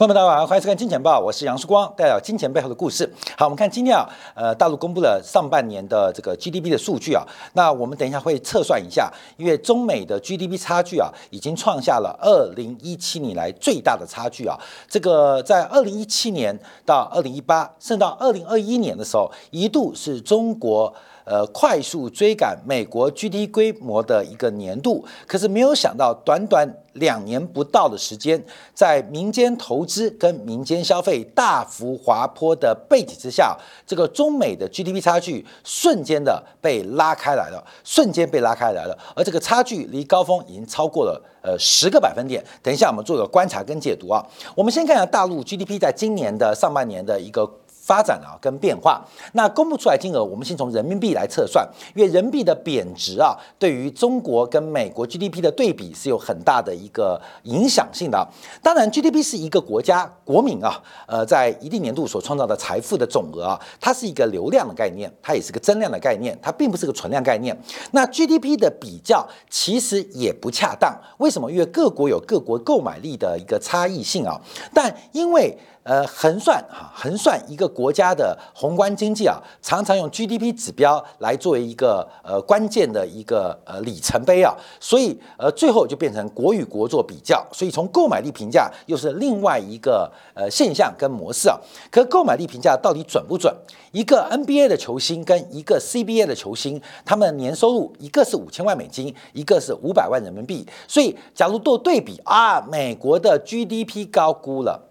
[0.00, 3.06] 朋友们，大家好，欢迎收看《金钱报》，我是杨曙光，带来金钱背后的故事。
[3.36, 14.58] 好，我们看今天啊，呃，大陆公布了上半年的这个 GDP 的数据啊，那我们等一下会测算一下，因为中美的 GDP 差距啊，已经创下了二零一七年来最大的差距啊。
[14.88, 20.90] 这个在二零一七年到二零一八，甚至到二零二一年的时候，一度是中国。
[21.30, 42.44] 呃，快速追赶美国 GDP 规模的一个年度，可是没有想到，短短两年不到的时间，在民间投资跟民间消费大幅滑坡的背景之下，这个中美的 GDP 差距瞬间的被拉开来了，瞬间被拉开来了，而这个差距离高峰已经超过了呃十个百分点。
[42.60, 44.20] 等一下我们做个观察跟解读啊，
[44.56, 47.48] 我们先看一下大陆 GDP 在今年的上半年的一个。
[47.90, 58.24] 发展啊，跟变化，那公布出来金额，我们先从人民币来测算，因为人民币的贬值啊，对于中国跟美国 GDP 的对比是有很大的一个影响性的。
[58.62, 67.60] 当然，GDP 是一个国家国民啊，呃，在一定年度所创造的财富的总额啊，它是一个流量的概念，它也是个增量的概念，它并不是个存量概念。
[67.90, 71.50] 那 GDP 的比较其实也不恰当，为什么？
[71.50, 74.40] 因为各国有各国购买力的一个差异性啊，
[74.72, 75.58] 但因为。
[75.90, 91.58] 呃，横算哈，横算一个国家的宏观经济啊，常常用 GDP 指标来作为一个呃关键的一个呃里程碑啊，所以呃最后就变成国与国做比较，所以从购买力评价又是另外一个呃现象跟模式啊。
[91.90, 93.52] 可购买力评价到底准不准？
[93.90, 104.86] 一个 NBA 的球星跟一个 CBA 的球星，他们年收入一个是五千万美金，一个是五百万人民币，所以假如做对比啊，美国的 GDP 高估了。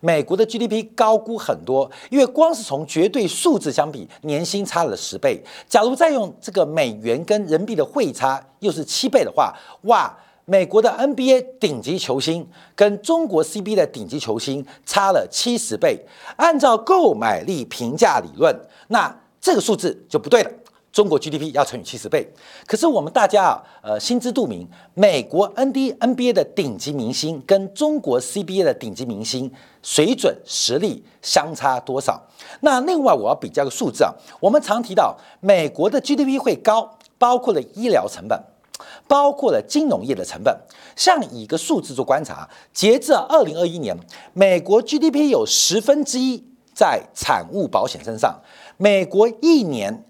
[0.00, 5.42] 美国的 GDP 高估很多，因为光是从绝对数字相比，年薪差了十倍。
[5.68, 16.06] 假如再用这个美元跟人民币的汇差又是七倍的话，哇，美国的 NBA 顶级球星跟中国 CBA 的顶级球星差了七十倍。
[16.36, 18.56] 按照购买力评价理论，
[18.88, 20.50] 那这个数字就不对了。
[20.90, 22.26] 中国 GDP 要乘以七十倍，
[22.66, 29.52] 可是我们大家啊，呃，心知肚明，美国 N D N B A 的顶级明星跟中国 C B A 的顶级明星
[29.82, 32.20] 水准实力相差多少？
[32.60, 38.42] 那另外我要比较个数字啊，我们常提到美国的 GDP 会高，包括了医疗成本，
[39.06, 40.58] 包括了金融业的成本。
[40.96, 43.96] 像以一个数字做观察，截至二零二一年，
[44.32, 46.42] 美国 GDP 有十分之一
[46.74, 48.40] 在产物保险身上，
[48.78, 50.06] 美国一年。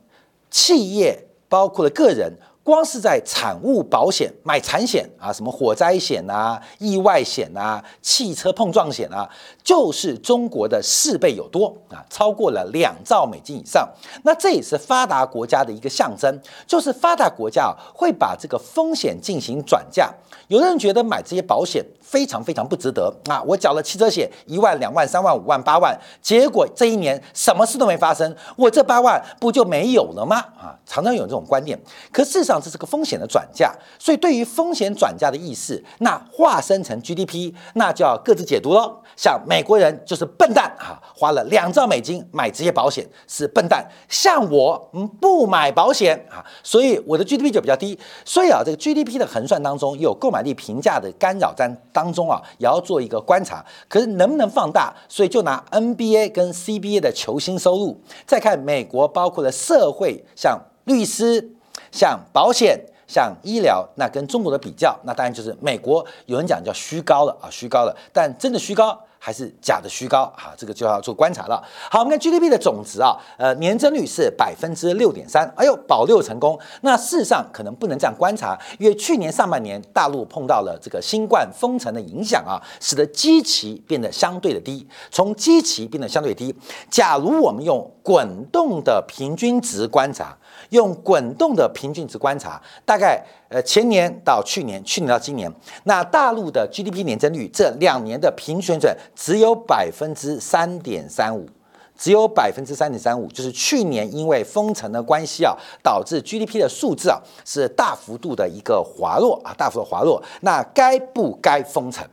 [0.51, 9.27] 企业包括了个人，光是在产物保险买产险啊，什么火灾险啊、意外险啊、汽车碰撞险啊，
[9.65, 13.89] 就是中国的四倍有多啊，超过了两兆美金以上。
[14.23, 20.13] 那这也是发达国家的一个象征，就是发达国家会把这个风险进行转嫁。
[20.49, 21.83] 有的人觉得买这些保险。
[22.09, 23.43] 非常非常不值得啊！
[23.43, 30.39] 我缴了汽车险一万、两万、三万、五万、八万，结果这一年什么事都没发生，我这八万不就没有了吗？
[30.59, 31.79] 啊，常常有这种观念，
[32.11, 39.01] 可事实上这是个风险的转嫁，所以对于风险转嫁的意思，那化身成 GDP，那就要各自解读喽。
[39.17, 47.99] 像美国人就是笨蛋啊，花了两兆美金买这些保险是笨蛋，像我嗯不买保险啊，所以我的 GDP 就比较低。
[48.25, 51.69] 所以啊，这个 GDP 的衡算当中有购买力评价的干扰在。
[51.93, 54.95] 当中啊，也要做一个观察，可是能不能放大？
[55.09, 61.57] 所以就拿 NBA 跟 CBA 的球星收入，再看美国包括了社会，像律师、
[61.91, 68.99] 像保险、像医疗，那跟中国的比较，那当然就是美国有人讲叫虚高了啊，虚高了，但真的虚高。
[69.21, 71.61] 还是假的虚高啊，这个就要做观察了。
[71.91, 76.57] 好，我们看 GDP 的总值啊，呃，年增率是百分之六点三，哎呦，保六成功。
[76.83, 84.87] 那事实上可能不能这样观察，因为去年上半年大陆碰到了这个新冠封城的影响啊，使得基期变得相对的低。
[85.11, 86.55] 从基期变得相对低，
[86.89, 90.39] 假如我们用滚动的平均值观察。
[90.71, 95.51] 用滚动的平均值观察，大概呃前年到去年，去年到今年，
[95.85, 101.49] 那大陆的 GDP 年增率这两年的平均水准只有百分之三点三五，
[101.97, 110.23] 只有百分之三点三五，就是去年因为封城的关系啊，导致 GDP 的数字啊是大幅度的一个滑落啊，大幅度滑落。
[110.43, 112.07] 那该不该封城？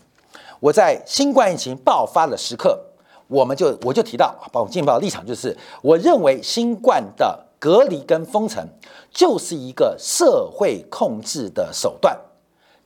[0.61, 2.79] 我在新冠疫情爆发的时刻，
[3.27, 7.44] 我们就我就提到，包括劲报的立场就是，我认为新冠的。
[7.59, 8.67] 隔离跟封城
[9.11, 12.19] 就是一个社会控制的手段，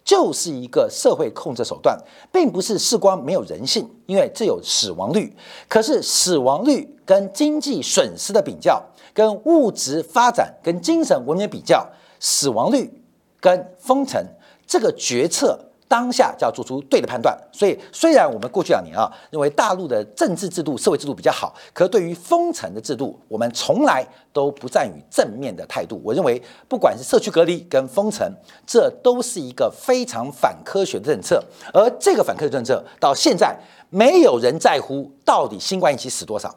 [0.04, 1.98] 就是一个社会控制手段，
[2.32, 5.36] 并不是事关没有人性，因为这有死亡率。
[5.68, 8.84] 可是死亡率跟经济损失的比较，
[9.14, 11.88] 跟物质发展跟精神文明比较，
[12.20, 13.02] 死亡率
[13.40, 14.24] 跟封城
[14.66, 17.36] 这个决策当下就要做出对的判断。
[17.52, 26.00] 所以，虽然我们过去两年啊认为大陆的政治制度、社会制度比较好，可对于封城的制度，我们从来都不赞于正面的态度。
[26.06, 28.32] 我认为，不管是社区隔离跟封城，
[28.68, 31.44] 这都是一个非常反科学的政策。
[31.74, 33.58] 而这个反科学政策到现在，
[33.90, 36.48] 没有人在乎到底新冠疫情死多少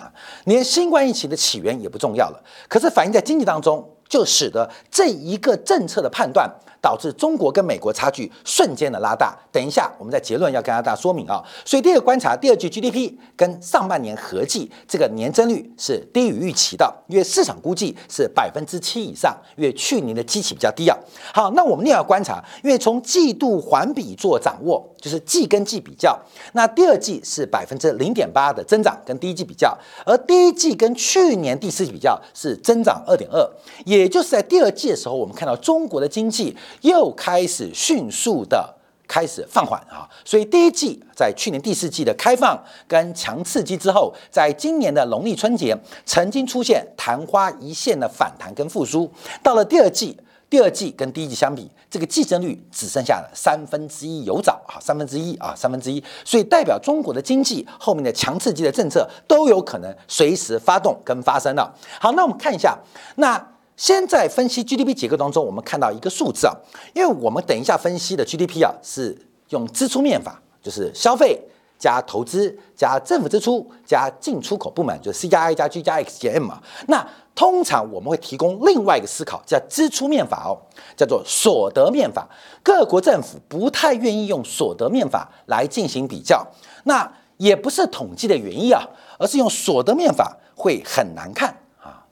[0.00, 0.10] 啊，
[0.46, 2.42] 连新冠疫情的起源也不重要了。
[2.68, 6.50] 可是反映在经济当中，就使得这一个政策的判断。
[6.82, 9.34] 导致中国跟美国差距瞬间的拉大。
[9.52, 11.42] 等一下，我们在结论要跟大家说明啊。
[11.64, 20.98] 所以第二个观察，第二季 GDP 跟上半年合计这个年增率是低于预期的，因为市场估计是百分之七以上，因为去年的基期比较低啊。
[21.32, 26.18] 好，那我们另外观察，因为从季度环比做掌握，就是季跟季比较，
[26.54, 33.48] 那第二季是百分之零点八的增长，跟第一季比较，而第一季跟去年第四季比较是增长二点二，
[33.84, 36.56] 也就是在第二季的时候，我们看到中国的经济。
[36.80, 38.74] 又开始迅速的
[39.06, 42.58] 开始放缓啊，所以第一季在去年第四季的开放
[42.88, 45.76] 跟强刺激之后，在今年的农历春节
[46.06, 49.12] 曾经出现昙花一现的反弹跟复苏。
[49.42, 61.70] 到了第二季，第二季跟第一季相比，这个计增率只剩下了三分之一有找啊，三分之一啊，三分之一，所以代表中国的经济后面的强刺激的政策都有可能随时发动跟发生了。
[62.00, 62.78] 好，那我们看一下
[63.16, 63.51] 那。
[63.82, 66.54] 先在分析 GDP 结构当中，我们看到一个数字啊，
[66.94, 71.36] 因为我们等一下分析的 GDP 啊是用支出面法，就是消费
[71.80, 76.62] 加投资加政府支出加进出口部门，就是 C 加 I 加 G 加 X 减 M 嘛。
[76.86, 80.54] 那通常我们会提供另外一个思考，叫支出面法哦，
[80.96, 82.28] 叫做所得面法。
[82.62, 86.46] 各国政府不太愿意用所得面法来进行比较，
[86.84, 88.88] 那也不是统计的原因啊，
[89.18, 91.52] 而是用所得面法会很难看。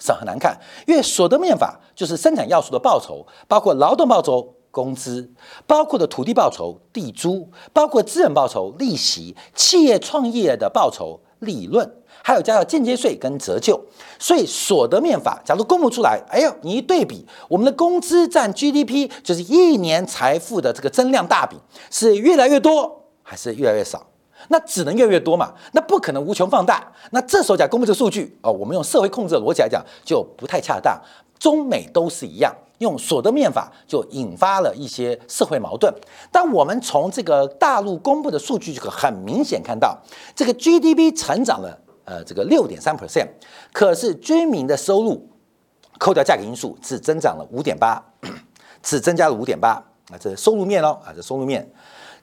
[0.01, 5.31] 是很难看，因为所得面法就是生产要素的报酬，包括劳动报酬、工资，
[5.67, 11.89] 包括的土地报酬、地租，包括资本报酬、利息，企业创业的报酬、利润，
[12.23, 13.79] 还有加上间接税跟折旧。
[14.19, 21.57] 所以所得面法，假如公布出来，哎呦，你一对比，我们的工资占 GDP，就是一年财富的这个增量大比，
[21.91, 24.07] 是越来越多还是越来越少？
[24.49, 26.93] 那只能越来越多嘛，那不可能无穷放大。
[27.11, 31.01] 那这时候讲公布这个数据哦，我们用社会控制的逻辑来讲就不太恰当。
[31.39, 35.91] 中美都是一样，用所得面法就引发了一些社会矛盾。
[36.31, 39.99] 但我们从这个大陆公布的数据就可很明显看到，
[40.37, 43.27] 这个 GDP 成长了呃这个六点三 percent，
[43.73, 45.27] 可是居民的收入
[45.99, 48.03] 扣掉价格因素只增长了五点八，
[48.83, 49.71] 只增加了五点八
[50.13, 51.67] 啊，这是收入面哦啊这收入面，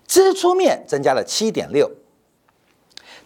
[0.05, 1.89] 支出面增加了七点六。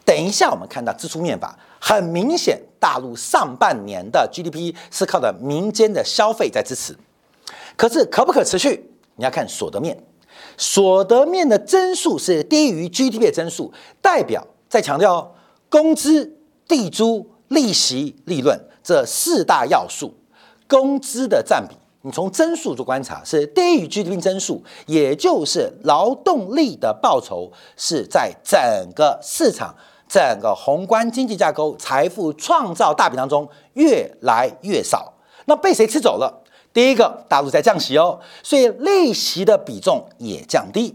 [0.06, 6.98] 等一下，我们看到支出面法，很明显，大陆上半年的 GDP 是靠的民间的消费在支持，
[7.78, 8.92] 可是可不可持续？
[9.16, 10.02] 你要看所得面，
[10.58, 13.72] 所得面的增速是低于 GDP 的增速，
[14.02, 15.36] 代表再强调，
[15.70, 16.38] 工资、
[16.68, 20.16] 地租、利息、利润这四大要素，
[20.68, 21.76] 工资的占比。
[22.04, 28.60] 你从增速做观察，是低于 GDP 增速，也就是劳动力的报酬是在整
[28.96, 29.76] 个市场、
[30.12, 35.14] 整个宏观经济架构、财富创造大饼当中越来越少。
[35.46, 36.44] 那被谁吃走了？
[36.74, 40.94] 第一个，大陆在降息哦，所以利息的比重也降低，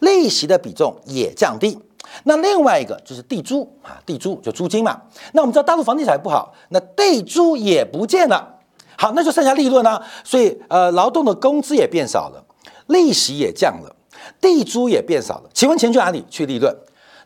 [0.00, 1.78] 利息的比重也降低。
[2.24, 5.00] 那另外一个就是地租啊，地租就租金嘛。
[5.32, 8.56] 那我们知道大陆房地产不好，那地租也不见了。
[8.96, 10.04] 好，那就剩下利润了。
[10.24, 12.44] 所以，呃，劳动的工资也变少了，
[12.88, 13.94] 利息也降了，
[14.40, 15.50] 地租也变少了。
[15.54, 16.24] 请问钱去哪里？
[16.28, 16.76] 去利润。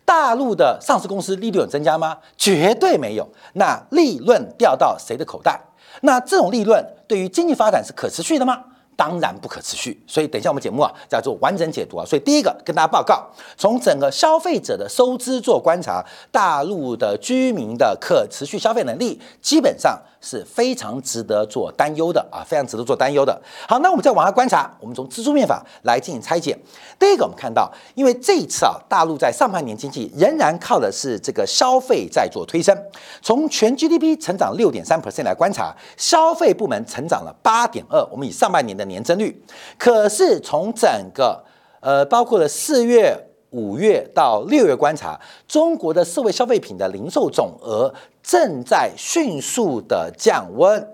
[0.05, 2.19] 大陆的上市公司利润有增加吗？
[2.37, 3.29] 绝对没有。
[3.55, 5.61] 那利润掉到谁的口袋？
[6.03, 8.65] 那这种利润对于经济发展是可持续的吗？
[8.95, 12.05] 当然不可持续，所以等一下我们节目啊，叫做完整解读啊。
[12.05, 23.43] 所以第一个跟大家报告，从整个消费者的收支做观察，大陆的居民的可持续消费能力基本上是非常值得做担忧的啊，非常值得做担忧的。
[23.67, 26.57] 好，那我们再往下观察，我们从支出面法来进行拆解。
[26.99, 32.77] 第一个，我们看到，因为这一次啊，大陆在上半年经济仍然靠的是这个消费在做推升，
[33.21, 38.83] 从全 GDP 成长六点三 percent 来观察，消费部门成长了八点二，我们以上半年的。
[38.93, 39.43] 年增率，
[39.79, 41.43] 可是从整个
[41.81, 43.17] 呃，包括了四月、
[43.53, 47.93] 五月到六月观察，中国的社会消费品的零售总额
[48.23, 50.87] 正在迅速的降温，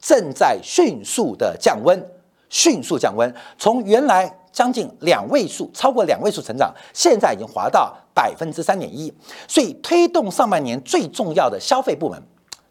[0.00, 1.98] 正在迅速的降温，
[2.48, 3.32] 迅速降温。
[3.58, 9.12] 从原来将近两位数，超过两位数成长，现在已经滑到百分之三点一。
[9.46, 12.22] 所以推动上半年最重要的消费部门。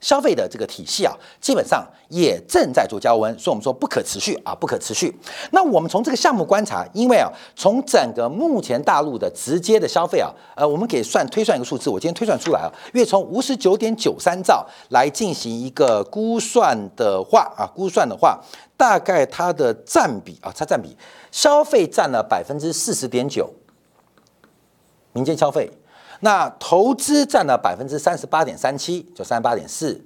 [0.06, 5.12] 消费的这个体系啊，基本上也正在做降温，所以我们说不可持续啊，不可持续。
[5.50, 18.40] 那我们从这个项目观察，因为啊，从整个目前大陆的直接的消费啊，呃，我们可以算推算一个数字，我今天推算出来啊，因为从五十九点九三兆来进行一个估算的话啊，估算的话，
[18.78, 20.96] 大概它的占比啊，它占比
[21.32, 23.52] 消费占了百分之四十点九，
[25.14, 25.72] 民间消费。
[26.22, 30.00] 那投资占了百分之三十八点三七，就三十八点四。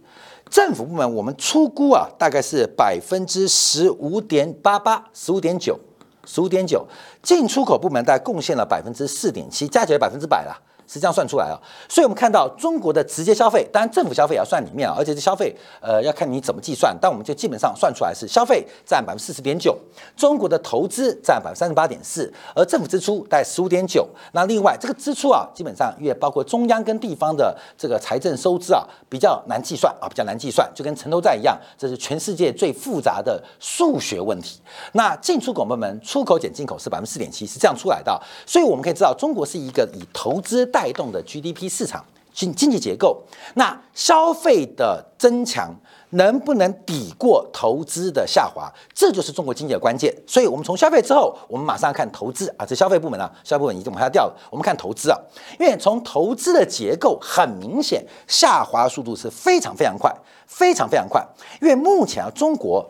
[0.49, 5.79] 政府部门我们出估啊，大概是百分之十五点八八，十五点九，
[6.25, 6.87] 十五点九。
[7.21, 10.68] 进出口部门大概贡献了百分之四点七，加起来百分之百了。
[10.91, 11.53] 是这样算出来啊，
[11.87, 19.77] 所以我们看到中国的直接消费，当然政府消费也要算里面啊，而且这消费呃要看你怎么计算，但我们就基本上算出来是消费占百分之四十点九，
[20.17, 24.07] 中国的投资占百分之三十八点四，而政府支出大概十五点九。
[24.31, 34.59] 那另外这个支出啊，基本上也包括中央跟地方的这个财政收支啊，比较难计算啊，比较难计算，就跟城投债一样，这是全世界最复杂的数学问题。
[34.93, 43.21] 那进出口部门出口减进口是百分之四点七，是这样出来的，所以我们可以知道中国是一个以投资大带动的 GDP 市场经经济结构，
[43.55, 45.75] 那消费的增强
[46.11, 48.71] 能不能抵过投资的下滑？
[48.93, 50.15] 这就是中国经济的关键。
[50.25, 54.33] 所以，我们从消费之后，我们马上看投资啊，这消费部门啊，消费部门已经往下掉了。
[54.49, 55.19] 我们看投资啊，
[55.59, 60.15] 因为从投资的结构很明显，下滑速度是非常非常快，
[60.47, 61.21] 非常非常快。
[61.61, 62.89] 因为目前啊，中国。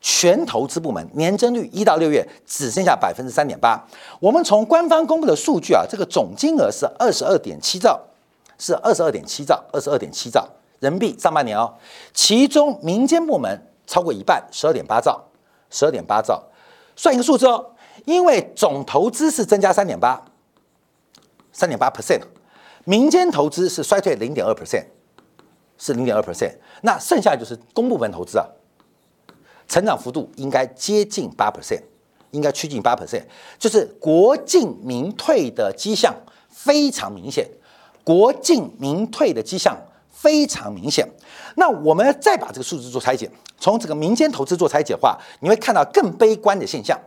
[0.00, 3.86] 全投资部门年增率一到六月只剩下百分之三点八。
[4.18, 8.00] 我们从官方公布的数据啊，这个总金额是二十二点七兆，
[8.58, 11.74] 是二十二点七兆，二十二点七兆人民币上半年哦。
[12.14, 15.22] 其中民间部门超过一半，十二点八兆，
[15.68, 16.42] 十二点八兆。
[16.96, 17.72] 算一个数字哦，
[18.06, 20.22] 因为总投资是增加三点八，
[21.52, 22.22] 三点八 percent，
[22.84, 24.84] 民间投资是衰退零点二 percent，
[25.76, 26.54] 是零点二 percent。
[26.82, 28.46] 那剩下就是公部门投资啊。
[29.70, 31.80] 成长幅度应该接近八 percent，
[32.32, 33.22] 应该趋近八 percent，
[33.56, 36.12] 就是国进民退的迹象
[36.48, 37.48] 非常明显，
[38.02, 41.08] 国进民退的迹象非常明显。
[41.54, 46.98] 那我们再把这个数字做拆解，从这个民间投资做拆解的话，你会看到更悲观的现象，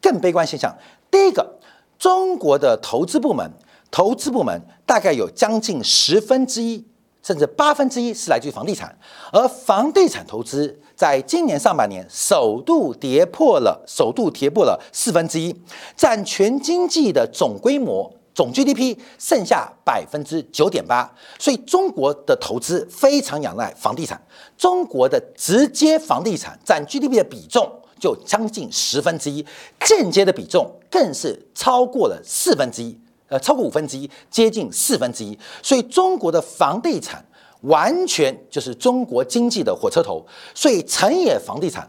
[0.00, 0.72] 更悲观现象。
[1.10, 1.58] 第一个，
[1.98, 3.50] 中国的投资部门，
[3.90, 6.86] 投资部门大概有将近十分之一。
[7.22, 8.98] 甚至八分之一是来自于房地产，
[9.32, 15.54] 而房地产投资在今年上半年首度跌破了，首度跌破了四分之一，
[15.96, 24.20] 占全经济的总规模总 GDP 剩下百分之九点八，所以中国的投资非常仰赖房地产，
[24.58, 29.46] 中国的直接房地产占 GDP 的比重就将近十分之一，
[29.84, 32.98] 间接的比重更是超过了四分之一。
[33.32, 37.24] 呃，超过五分之一，接近四分之一，所以中国的房地产
[37.62, 40.22] 完全就是中国经济的火车头，
[40.54, 41.88] 所以成也房地产，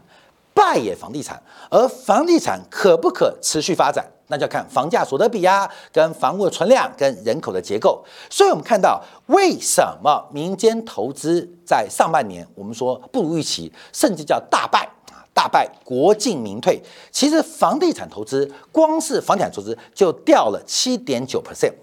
[0.54, 1.42] 败也房地产。
[1.68, 8.02] 而房地产可不可持续发展，那就要看房价所得比啊，跟房屋的存量，跟人口的结构。
[8.30, 14.88] 所以我们看到，为什么民间投资在上半年我们说不如预期，甚至叫大败。
[15.34, 16.80] 大败，国进民退。
[17.10, 21.74] 其实房地产投资，光是房地产投资就掉了七点九 percent，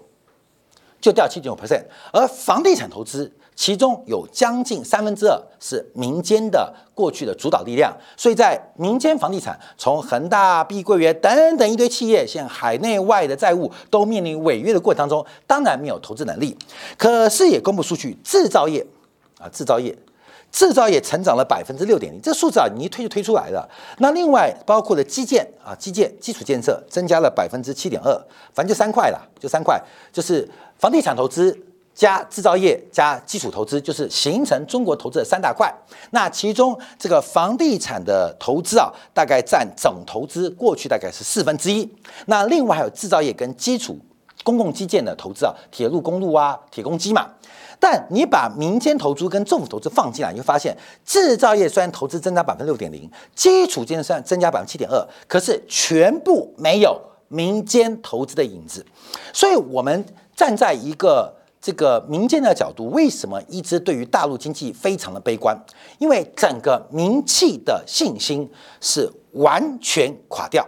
[1.00, 1.84] 就掉七点九 percent。
[2.12, 16.56] 而房地产投资其中有将近三分之二是民间的过去的主导力量，所以在民间房地产，从恒大、碧桂园等等一堆企业，现海内外的债务都面临违约的过程当中，当然没有投资能力。
[16.96, 18.86] 可是也公布数据，制造业
[19.38, 19.94] 啊，制造业。
[20.52, 23.66] 制造业成长了百分之六点零，这数字啊，你一推就推出来了。
[23.98, 28.14] 那另外包括了基建啊，基建基础建设增加了百分之七点二，
[28.54, 29.82] 反正就三块了，就三块，
[30.12, 30.46] 就是
[30.78, 31.58] 房地产投资
[31.94, 35.72] 加制造业加基础投资，就是形成中国投资的三大块。
[36.10, 41.90] 那其中这个房地产的投资啊，大概占总投资过去大概是四分之一。
[42.26, 43.98] 那另外还有制造业跟基础
[44.42, 47.30] 公共基建的投资啊，铁路、公路啊，铁公鸡嘛。
[47.78, 58.86] 但你把民间投资跟政府投资放进来，你会发现制造业虽然投资增加百分之六点零，基础建设虽然增加百分之七点二，可是全部没有民间投资的影子。
[59.32, 60.04] 所以，我们
[60.36, 65.60] 站在一个这个民间的角度，为什么一直对于大陆经济非常的悲观？
[65.98, 68.48] 因为整个民企的信心
[68.80, 70.64] 是完全垮掉，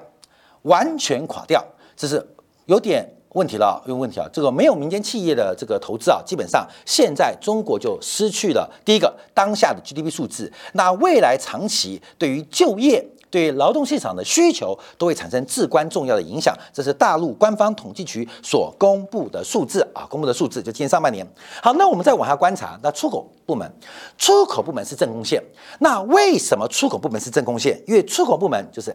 [0.62, 1.64] 完全垮掉，
[1.96, 2.26] 这是
[2.66, 3.08] 有点。
[3.34, 4.28] 问题了，有问题啊！
[4.32, 10.50] 这个没有民间企业的这个投资啊，基本上现在中国就失去了第一个当下的 GDP 数字。
[10.74, 16.56] 那未来长期对于就业、对于劳动市场的需求都会产生至关重要的影响。
[16.72, 21.26] 这是大陆官方统计局所公布的数字啊，公布的数字就今年上半年。
[21.60, 23.68] 好，那我们再往下观察，那出口部门，
[24.16, 25.42] 出口部门是正贡献。
[25.80, 27.82] 那为什么出口部门是正贡献？
[27.88, 28.94] 因为出口部门就是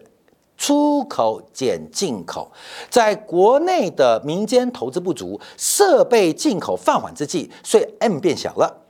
[0.59, 2.51] 出口减进口，
[2.89, 8.81] 在国内的民间投资不足、设备进口放缓之际，所以 M 变小了。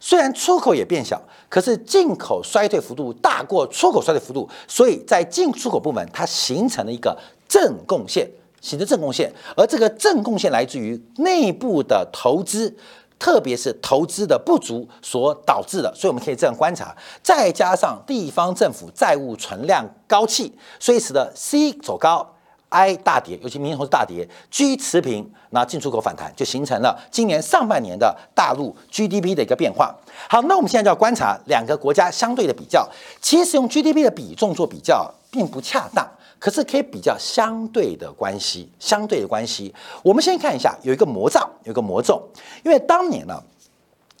[0.00, 7.14] 虽然出口也变小，可是进口衰退幅度大过出口衰退幅度，所以在进出口部门它形成了一个
[7.46, 8.26] 正贡献，
[8.62, 9.30] 形成正贡献。
[9.54, 12.74] 而这个正贡献来自于内部的投资，
[13.20, 15.94] 特别是投资的不足所导致的。
[15.94, 22.26] 所以我们可以这样观察，再加上地方政府债务存量高企，所以使得 C 走高。
[22.72, 29.92] I 大跌，尤其明年后是大跌，G 持平，那进出口反弹，就形成了今年上半年的大陆 GDP 的一个变化。
[30.28, 32.88] 好，那我们现在就要观察两个国家相对的比较。
[33.20, 36.08] 其实用 GDP 的比重做比较并不恰当，
[36.40, 39.72] 可是可以比较相对的关系，相对的关系。
[40.02, 42.26] 我们先看一下，有一个魔杖，有个魔咒，
[42.64, 43.40] 因为当年呢，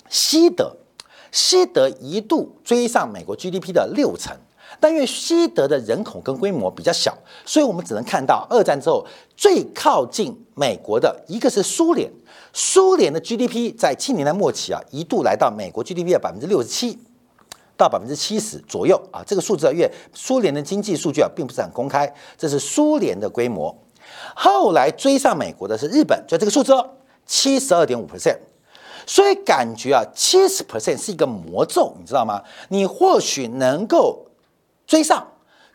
[0.08, 0.76] 西德，
[1.32, 4.36] 西德一度追上美国 GDP 的六成。
[4.78, 7.12] 但因为西德的人口跟规模比较小，
[7.44, 9.04] 所以我们只能看到二战之后
[9.36, 12.10] 最靠近美国的一个是苏联，
[12.52, 16.96] 苏联的 GDP 在七年代末期啊，一度来到美国 GDP 的百分之六十七
[17.80, 23.74] 到百分之七十左右啊，这个数字啊，因为苏联的经济数据啊并不是很公开，这是苏联的规模。
[24.34, 26.90] 后来追上美国的是日本，就这个数字哦，
[27.24, 28.38] 七十二点五 percent，
[29.06, 32.42] 所以感觉啊，七十 percent 是一个魔咒，你知道吗？
[32.68, 34.26] 你或许能够。
[34.86, 35.24] 追上，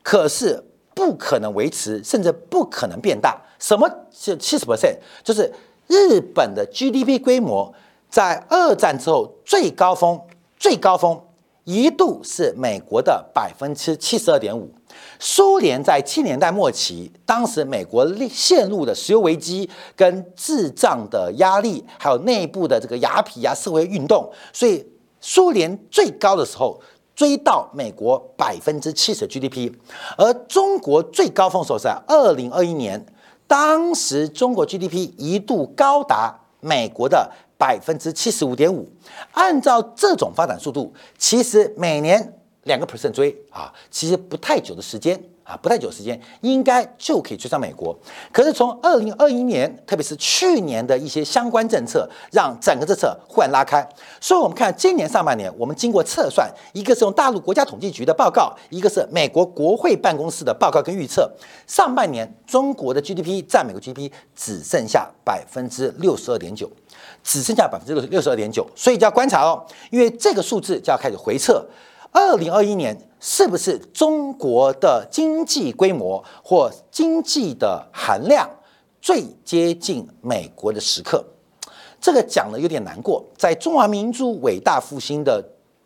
[0.03, 0.61] 可是
[0.93, 3.41] 不可能维持，甚至不可能变大。
[3.57, 4.97] 什么是七十 percent？
[5.23, 5.49] 就是
[5.87, 7.73] 日本的 GDP 规模
[8.09, 10.19] 在二战之后最高峰，
[10.59, 11.17] 最高峰
[11.65, 14.73] 一度是美国的百分之七十二点五。
[15.19, 24.87] 苏联在七年代末期，当时美国陷入的石油危机、跟滞胀的压力，还有内部的这个雅痞呀社会运动，所以
[25.19, 26.79] 苏联最高的时候。
[27.15, 29.71] 追到美国百分之七十 GDP，
[30.17, 33.05] 而中国最高峰时候在二零二一年，
[33.47, 38.89] 当时中国 GDP 一度高达美国的百分之七十五点五。
[39.31, 45.21] 按照这种发展速度，其实每年两个 percent 追啊，其实不太久的时间。
[45.45, 47.95] 啊，不太久时间，应该就可以追上美国。
[48.33, 53.87] 可是从二零二一年，特别是去年的一些相关政策，让整个政策忽然拉开。
[54.19, 61.31] 所以，我们看今年上半年，我们经过测算，一个是用大陆国家统计局的报告，一个是美国国会办公室的报告跟预测，
[61.67, 66.67] 上半年中国的 GDP 占美国 GDP 只剩下百分之六十二点九，
[67.23, 68.65] 只剩下百分之六六十二点九。
[68.75, 71.63] 所以就要观察哦，因为这个数字就要开始回测。
[72.15, 78.49] 二零二一年是不是中国的经济规模或经济的含量
[79.01, 81.21] 最接近美国的时刻？
[81.99, 83.21] 这个讲的有点难过。
[83.37, 85.43] 在中华民族伟大复兴的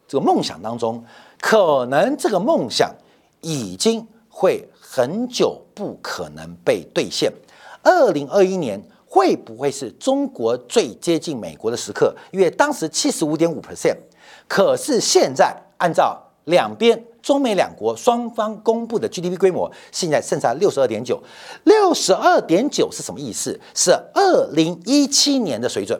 [0.08, 1.04] 这个梦想当中，
[1.42, 2.94] 可能这个梦想
[3.42, 7.34] 已经会很久不可能被兑现。
[7.82, 12.16] 二零二一年会不会是中国最接近美国的时刻？
[12.32, 13.98] 因为当时七十五点五 percent，
[14.48, 15.60] 可是现在。
[15.80, 21.22] 按照两边中美两国双方公布的 GDP 规模，现在剩下六十二点九，
[21.66, 23.60] 六十二点九是什么意思？
[23.76, 26.00] 是二零一七年的水准。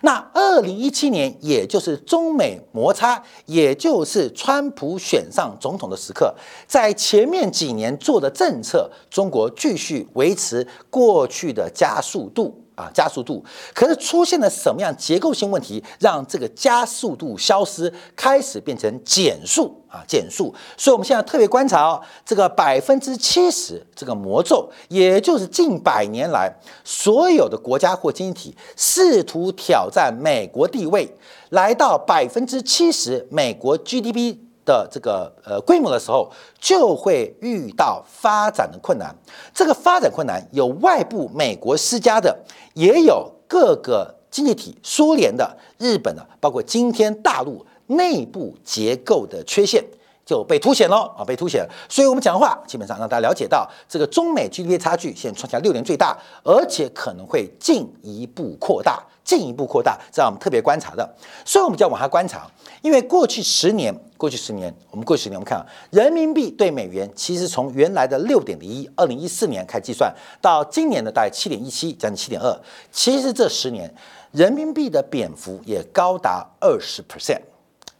[0.00, 6.34] 那二零一七年，也就是中美摩擦，也就是川普选上总统的时刻，
[6.66, 12.61] 在前面几年做的政策，中国继续维持过去的加速度。
[12.74, 20.54] 啊，加速度，可是出现了什么样结构性问题，让这个加速度消失，开始变成减速啊，减速。
[20.76, 26.50] 所以我们现在特别观察哦，这个百分之七十这个魔咒，也就是近百年来
[26.82, 31.14] 所有的国家或经济体试图挑战美国地位，
[31.50, 34.38] 来到百分之七十美国 GDP。
[34.64, 39.14] 的这个呃规模的时候，就会遇到发展的困难。
[39.54, 42.36] 这个发展困难有外部美国施加的，
[42.74, 49.84] 也有各个经济体、苏联的、日本的，包括今天大陆内部结构的缺陷
[50.24, 51.68] 就被凸显了啊，被凸显。
[51.88, 59.04] 所以我们讲话基本上让大家了解到，这个中美 GDP 差距现在创下六年最大，而且可能会进一步扩大。
[59.24, 61.08] 进一步扩大，这样我们特别观察的，
[61.44, 62.46] 所以我们就要往下观察。
[62.82, 73.92] 因为过去十年，过去十年，我们过去十年，我们看啊，人民币对美元其实从原来的六点零一，二零一四年开始计算，到今年的大概七点一七，将近七点二，其实这十年
[74.32, 77.40] 人民币的贬幅也高达二十 percent，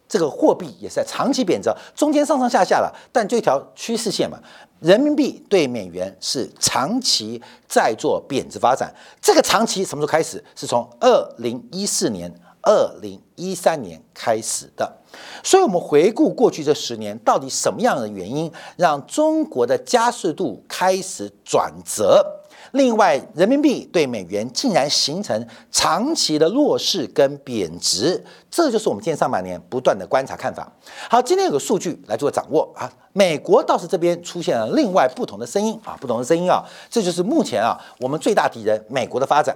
[0.09, 4.37] 这个货币也是在长期贬值，中间上上下下了，但就一条趋势线嘛。
[4.83, 10.43] 人民币对美元是长期在做贬值发展，这个长期什么时候开始？
[10.55, 12.29] 是从二零一四年、
[12.61, 14.97] 二零一三年开始的。
[15.41, 22.42] 所以，我们回顾过去这十年，到底什么样的原因让中国的加速度开始转折？
[22.73, 30.67] 另外，人民币对美元竟然形成长期的弱势跟贬值，这就是我们今天上半年不断的观察看法。
[31.07, 39.55] 好，今天有个数据来做掌握啊，美国倒是这边出现了另外不同的声音啊，不同的声音啊，这就是目前啊我们最大敌人美国的发展。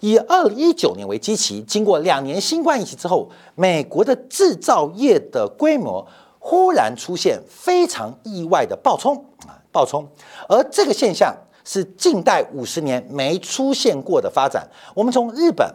[0.00, 6.06] 以二零一九年为基期，经过两年新冠疫情之后，美国的制造业的规模
[6.38, 9.14] 忽然出现非常意外的暴冲
[9.46, 10.08] 啊，暴冲，
[10.48, 11.36] 而这个现象。
[11.64, 14.68] 是近代五十年没出现过的发展。
[14.94, 15.66] 我们从日本、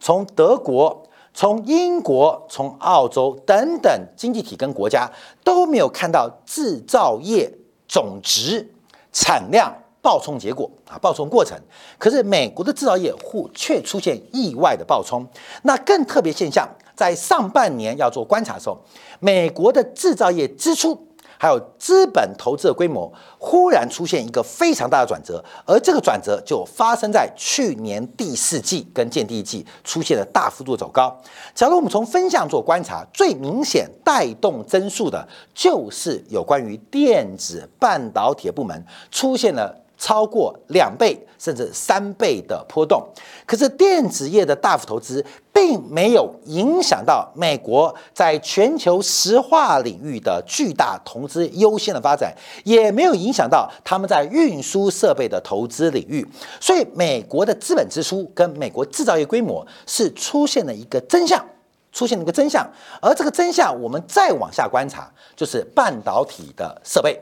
[0.00, 5.08] 从德国、从英国、从澳洲等等经济体跟国家
[5.42, 7.50] 都没有看到制造业
[7.86, 8.68] 总值
[9.12, 9.72] 产量
[10.02, 11.56] 爆冲结果啊，爆冲过程。
[11.96, 15.24] 可是美国的制造业户却出现意外的爆冲。
[15.62, 18.76] 那更特别现象，在上半年要做观察的时候，
[19.20, 21.08] 美国的制造业支出。
[21.38, 31.14] 还有资本投资的规模忽然出现一个非常大的转折，而这个转折就发生在去年第四季跟见第一季出现了大幅度走高。
[31.54, 39.83] 假如我们从分项做观察，最明显带动增速的就是有关于电子半导体部门出现了。
[40.04, 43.02] 超过两倍甚至三倍的波动，
[43.46, 56.26] 可是电子业的大幅投资并没有影响到美国在全球石化领域的巨大投资优先的发展，也没有影响到他们在运输设备的投资领域。
[56.60, 61.42] 所以，美国的资本支出跟美国制造业规模是出现了一个真相，
[61.92, 62.70] 出现了一个真相。
[63.00, 67.18] 而这个真相，我们再往下观察，就是半导体的设备，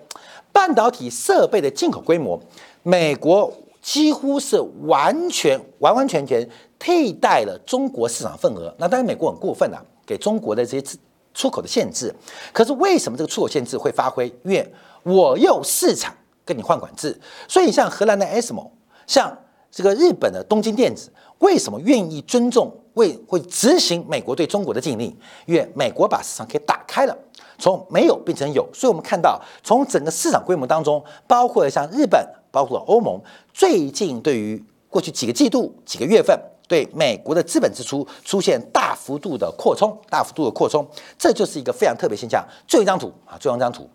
[0.52, 2.40] 半导体设备的进口规模。
[2.82, 8.74] 美国几乎是完全完完全全替代了中国市场份额。
[8.78, 10.98] 那当然，美国很过分啊，给中国的这些
[11.34, 12.14] 出口的限制。
[12.52, 14.26] 可是为什么这个出口限制会发挥？
[14.44, 16.14] 因为我有市场
[16.44, 17.18] 跟你换管制。
[17.48, 18.70] 所以像荷兰的 ASML，
[19.06, 19.36] 像
[19.70, 25.16] 这个日本的东京电子，为什么愿意尊重、为会执行美国对中国的禁令？
[25.46, 27.16] 因为美国把市场给打开了，
[27.58, 28.68] 从没有变成有。
[28.72, 32.24] 所以我们看到，从整个市场规模当中，包括像日本。
[32.52, 33.20] 包括欧盟
[33.52, 36.38] 最近对于过去几个季度、几个月份
[36.68, 40.86] 对美国的资本支出出现大幅度的扩充，大幅度的扩充，
[41.18, 42.46] 这就是一个非常特别现象。
[42.68, 43.88] 最后一张图啊，最后一张图，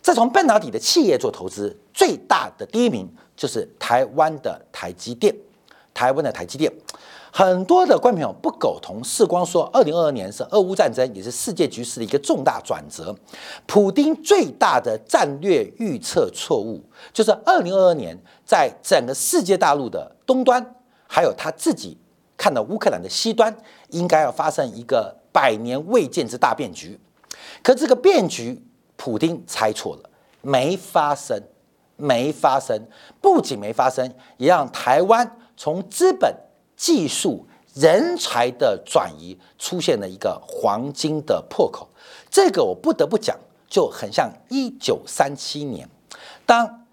[0.00, 5.34] 这从半导体的企业做投资，最大的第一名就是台湾的台积电，
[5.92, 6.72] 台湾的台积电。
[7.36, 13.12] 很多的观众朋友不苟同视光说，二零二二年是俄乌战争，也是世界局势的一个重大转折。
[13.66, 16.80] 普丁最大的战略预测错误，
[17.12, 18.16] 就是二零二二年
[18.46, 20.76] 在整个世界大陆的东端，
[21.08, 21.98] 还有他自己
[22.36, 23.52] 看到乌克兰的西端，
[23.88, 27.00] 应该要发生一个百年未见之大变局。
[27.64, 31.42] 可这个变局，普丁猜错了，没发生，
[31.96, 32.86] 没发生。
[33.20, 36.32] 不仅没发生，也让台湾从资本。
[36.76, 41.88] 技术人才的转移出现了一个黄金的破口，
[42.30, 43.36] 这个我不得不讲，
[43.68, 45.88] 就很像一九三七年，
[46.46, 46.86] 当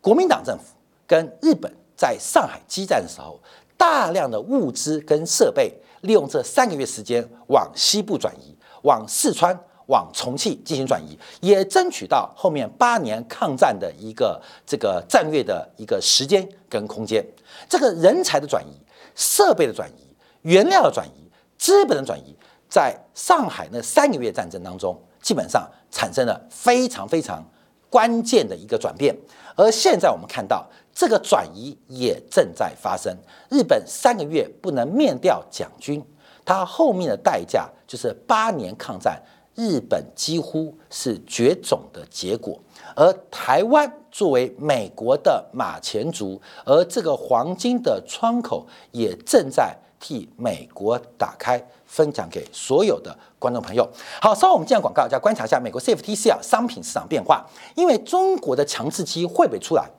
[0.00, 0.64] 国民党政府
[1.06, 3.38] 跟日本在上海激战的时候，
[3.76, 17.24] 大量的物资跟设备利用这三个月时间往西部转移，往四川、往重庆进行转移，也争取到后面八年抗战的一个这个战略的一个时间跟空间，
[17.68, 18.72] 这个人才的转移。
[19.18, 21.28] 设备的转移、原料的转移、
[21.58, 22.36] 资本的转移，
[22.68, 27.44] 在上海那三个月战争当中，基本上产生了非常非常
[27.90, 29.12] 关键的一个转变。
[29.56, 33.12] 而现在我们看到，这个转移也正在发生。
[33.50, 36.00] 日本三个月不能面掉蒋军，
[36.44, 39.20] 它后面的代价就是八年抗战，
[39.58, 42.56] 日本几乎是绝种的结果。
[42.94, 53.88] 而台湾作为美国的马前卒，而这个黄金的窗口也正在替美国打开，分享给所有的观众朋友。
[54.22, 57.44] 好，稍后我们进入广告，再观察一下美国 CFTC 啊商品市场变化，
[57.74, 59.90] 因为中国的强制机会不会出来？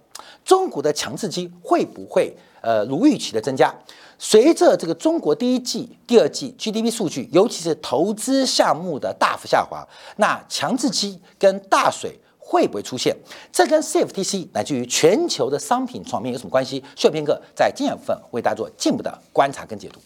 [0.46, 3.74] 中国的强制机会不会呃如预期的增加？
[4.20, 12.20] 随着这个中国第一季、第二季 GDP 数据，尤其是投资项目的大幅下滑，那强制期跟大水。
[12.52, 13.16] 会不会出现？
[13.52, 16.84] 这跟 CFTC 乃至于全球的商品创面有什么关系？
[16.96, 20.00] 需要片刻在经验部分为大家做进一步的观察跟解读。